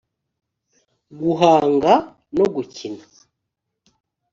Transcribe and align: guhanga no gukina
guhanga 1.19 1.93
no 2.35 2.45
gukina 2.53 3.03